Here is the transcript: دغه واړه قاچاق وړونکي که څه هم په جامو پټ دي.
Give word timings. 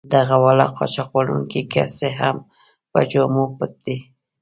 دغه 0.13 0.35
واړه 0.43 0.67
قاچاق 0.77 1.09
وړونکي 1.13 1.61
که 1.73 1.81
څه 1.97 2.07
هم 2.19 2.37
په 2.91 2.99
جامو 3.11 3.43
پټ 3.57 3.71
دي. 3.85 3.97